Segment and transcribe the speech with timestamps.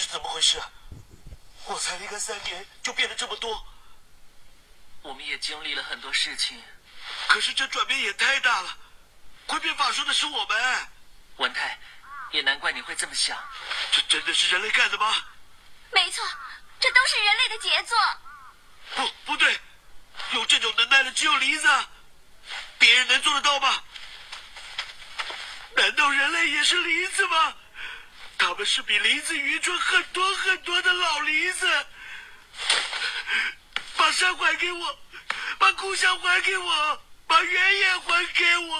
[0.00, 0.58] 是怎么回事？
[1.66, 3.66] 我才离开三年就变得这么多。
[5.02, 6.62] 我们也经历了很多事情，
[7.28, 8.78] 可是这转变也太大了。
[9.46, 10.88] 会变法术的是我们。
[11.36, 11.78] 文泰，
[12.30, 13.36] 也难怪你会这么想。
[13.90, 15.14] 这真的是人类干的吗？
[15.90, 16.24] 没错，
[16.80, 17.98] 这都是人类的杰作。
[18.94, 19.60] 不，不对，
[20.32, 21.68] 有这种能耐的只有梨子。
[22.78, 23.82] 别人能做得到吗？
[25.76, 27.54] 难道人类也是梨子吗？
[28.44, 31.86] 他们是比林子愚蠢很多很多的老林子。
[33.96, 34.98] 把山还给我，
[35.58, 38.56] 把故乡还给我，把原野还给。
[38.56, 38.76] 我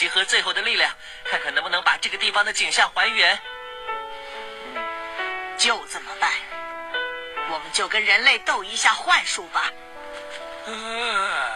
[0.00, 0.90] 集合最后的力量，
[1.26, 3.38] 看看能不能把这个地方的景象还原。
[5.58, 6.32] 就这么办，
[7.50, 9.70] 我们就跟人类斗一下幻术吧。
[10.64, 11.52] 嗯，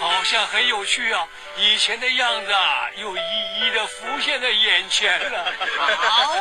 [0.00, 1.28] 好像很有趣啊！
[1.58, 3.20] 以前的样子啊，又一
[3.60, 5.52] 一的浮现在眼前了。
[5.98, 6.34] 好，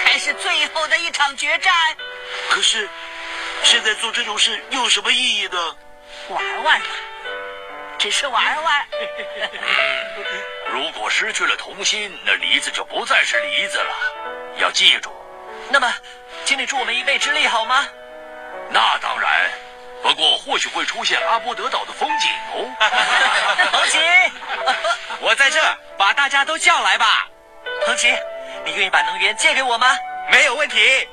[0.00, 1.74] 开始最后的一场决战。
[2.48, 2.88] 可是，
[3.62, 5.76] 现在做这种事又有什么意义呢？
[6.30, 6.86] 玩玩嘛，
[8.04, 8.86] 只是玩玩。
[10.68, 13.94] 如果失去了童心，那梨子就不再是梨子了。
[14.58, 15.10] 要记住。
[15.70, 15.90] 那么，
[16.44, 17.88] 请你助我们一臂之力好吗？
[18.68, 19.50] 那当然。
[20.02, 22.68] 不过或许会出现阿波德岛的风景哦。
[23.72, 23.98] 彭奇，
[25.20, 25.58] 我在这，
[25.96, 27.26] 把大家都叫来吧。
[27.86, 28.14] 彭奇，
[28.66, 29.96] 你愿意把能源借给我吗？
[30.30, 31.08] 没有问题。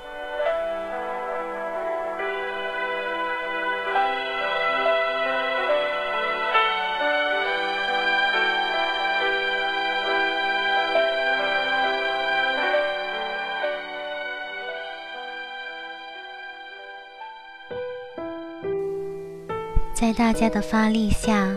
[20.02, 21.48] 在大家的发力下，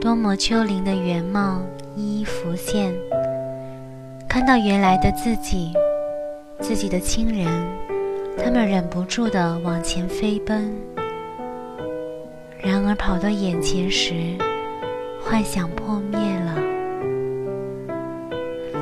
[0.00, 1.60] 多摩丘陵的原貌
[1.96, 2.94] 一一浮现。
[4.28, 5.72] 看到原来的自己，
[6.60, 7.48] 自己的亲人，
[8.36, 10.72] 他们忍不住地往前飞奔。
[12.62, 14.14] 然而跑到眼前时，
[15.20, 16.54] 幻想破灭了。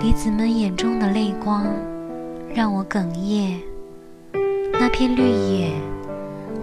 [0.03, 1.65] 离子们眼中的泪光，
[2.54, 3.59] 让我哽咽。
[4.70, 5.70] 那片绿野。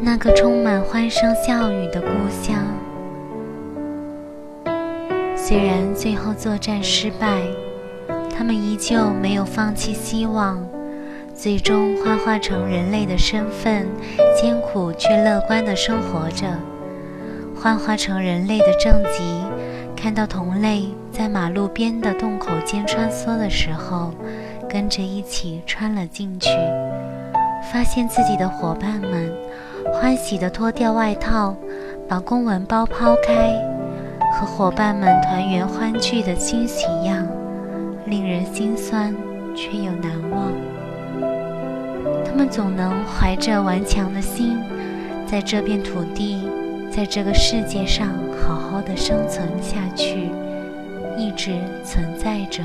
[0.02, 2.56] 那个充满欢声笑语的故乡，
[5.36, 7.42] 虽然最后作战失败，
[8.30, 10.66] 他们依旧没有放弃希望，
[11.34, 13.88] 最终幻化成人类的身份，
[14.40, 16.46] 艰苦却乐观地生活着。
[17.56, 19.24] 幻化成人类的正极，
[19.96, 24.12] 看到同类在马路边的洞口间穿梭的时候，
[24.70, 26.50] 跟着一起穿了进去，
[27.72, 29.32] 发现自己的伙伴们。
[29.92, 31.56] 欢喜地脱掉外套，
[32.08, 33.54] 把公文包抛开，
[34.32, 37.28] 和伙伴们团圆欢聚的欣喜样，
[38.06, 39.14] 令人心酸
[39.56, 40.52] 却又难忘。
[42.26, 44.58] 他们总能怀着顽强的心，
[45.28, 46.48] 在这片土地，
[46.90, 48.08] 在这个世界上
[48.42, 50.30] 好好的生存下去，
[51.18, 51.52] 一直
[51.84, 52.64] 存在着。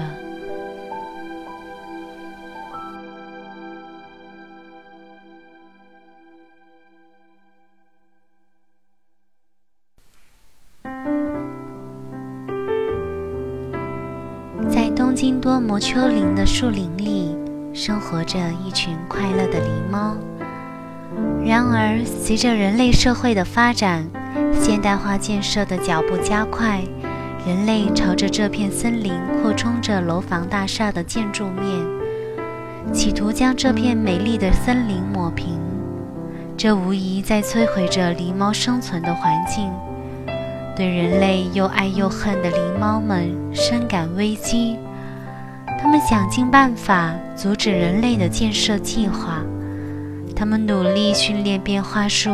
[15.32, 17.36] 多摩丘陵的树林里，
[17.72, 20.16] 生活着一群快乐的狸猫。
[21.44, 24.06] 然而，随着人类社会的发展，
[24.60, 26.82] 现代化建设的脚步加快，
[27.46, 35.58] 人类朝着这片森林扩充着楼房大厦的建筑面，企图将这片美丽的森林抹平。
[36.56, 39.70] 这无疑在摧毁着狸猫生存的环境。
[40.76, 44.76] 对人类又爱又恨的狸猫们深感危机。
[45.80, 49.42] 他们想尽办法阻止人类的建设计划，
[50.34, 52.30] 他们努力训练变化术，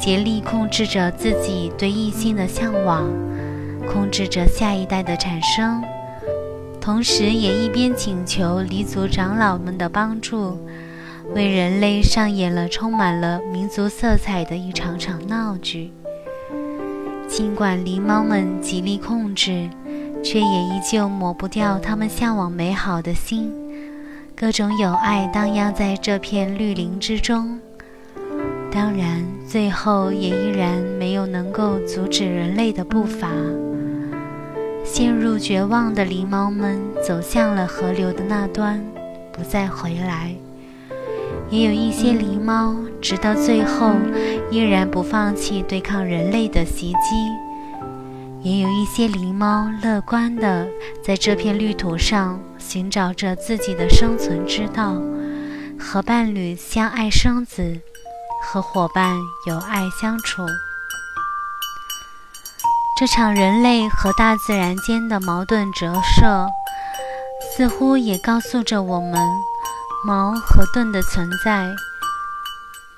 [0.00, 3.06] 竭力控制着自己对异性的向往，
[3.86, 5.82] 控制着下一代的产生，
[6.80, 10.58] 同时也一边请求黎族长老们的帮助，
[11.34, 15.92] 为人类上演了充满了民族色彩的一场场闹剧。
[17.28, 19.68] 尽管狸猫们极力控制。
[20.22, 23.52] 却也依旧抹不掉他们向往美好的心，
[24.36, 27.58] 各种友爱荡漾在这片绿林之中。
[28.70, 33.28] 当然，最后也依然没有能够阻止人类的步伐。
[34.84, 38.82] 陷入绝望的狸猫们走向了河流的那端，
[39.32, 40.34] 不再回来。
[41.50, 43.92] 也有一些狸猫，直到最后
[44.50, 46.98] 依然不放弃对抗人类的袭击；
[48.44, 50.68] 也有一些狸猫乐观地
[51.04, 54.96] 在这片绿土上寻找着自己的生存之道，
[55.78, 57.80] 和伴侣相爱生子，
[58.44, 59.16] 和伙伴
[59.46, 60.44] 有爱相处。
[62.98, 66.48] 这场人类和大自然间的矛盾折射，
[67.56, 69.20] 似乎也告诉着我们。
[70.04, 71.64] 矛和盾的存在，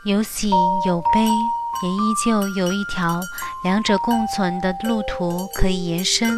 [0.04, 0.48] 有喜
[0.86, 3.20] 有悲，也依旧有一条
[3.64, 6.30] 两者共存的路途可以延伸。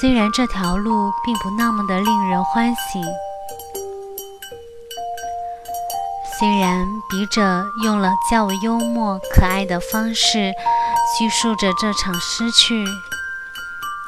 [0.00, 3.02] 虽然这条路并不那么的令人欢喜，
[6.38, 10.50] 虽然笔者用了较为幽默可爱的方式
[11.18, 12.86] 叙述着这场失去，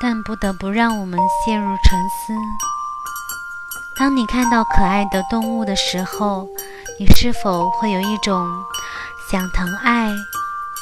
[0.00, 2.32] 但不得不让我们陷入沉思。
[3.98, 6.48] 当你看到可爱的动物的时候，
[6.98, 8.48] 你是否会有一种
[9.30, 10.08] 想疼爱、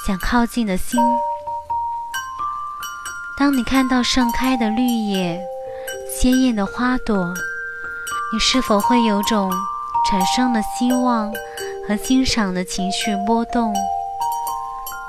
[0.09, 0.99] 想靠近的心？
[3.39, 5.39] 当你看到盛开的绿叶、
[6.11, 7.35] 鲜艳的花朵，
[8.33, 9.53] 你是否会有种
[10.11, 11.31] 产生了希望
[11.87, 13.75] 和欣赏的情绪波动？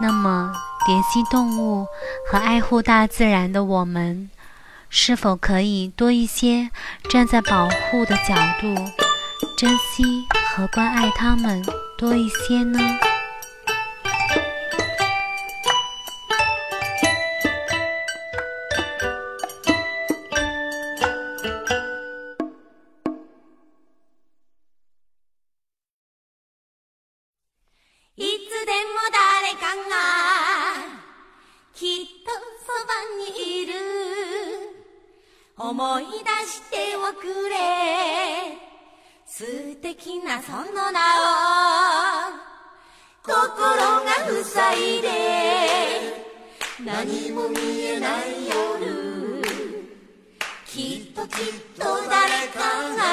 [0.02, 0.52] 那么，
[0.90, 1.88] 怜惜动物
[2.30, 4.30] 和爱护大自然的我们。
[4.90, 6.72] 是否可以多一些
[7.10, 8.76] 站在保护的角度，
[9.58, 10.04] 珍惜
[10.54, 11.64] 和关爱它们
[11.98, 12.78] 多一些呢？
[39.82, 41.30] 敵なその名を
[43.24, 43.34] 心
[44.04, 44.12] が
[44.44, 45.08] 塞いで
[46.86, 49.42] 何も見えない夜
[50.66, 51.38] きっときっ
[51.78, 52.60] と誰か
[52.96, 53.04] が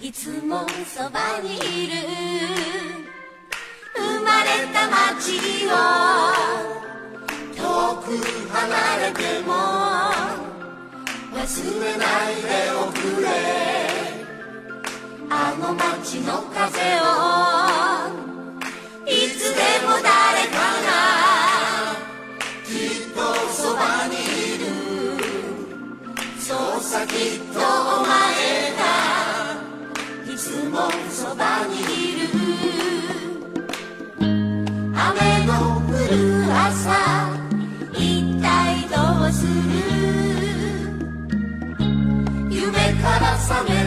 [0.00, 1.94] いつもそばにいる。
[3.94, 5.70] 生まれた街を
[7.56, 7.62] 遠
[8.02, 8.06] く
[8.52, 9.52] 離れても
[11.32, 12.48] 忘れないで
[12.78, 13.85] おくれ。
[15.28, 17.04] あの街の風を。
[19.06, 20.06] いつでも誰
[20.50, 20.56] か
[20.86, 20.88] が
[22.64, 23.18] きっと
[23.50, 24.64] そばにいる。
[26.38, 27.14] そうさきっ
[27.52, 27.62] とお
[28.06, 28.10] 前
[28.76, 28.82] が
[30.32, 30.74] いつも
[31.10, 32.28] そばにいる。
[34.18, 36.14] 雨の降る
[36.52, 36.84] 朝
[37.92, 37.96] 一
[38.40, 38.44] 体
[38.88, 38.94] ど
[39.26, 39.50] うする？
[42.50, 42.68] 夢
[43.02, 43.85] から覚める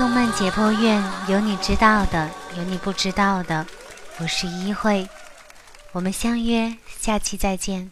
[0.00, 2.26] 动漫解剖院有你知道的，
[2.56, 3.66] 有你不知道的。
[4.16, 5.06] 我是一慧，
[5.92, 7.90] 我们相约下期再见。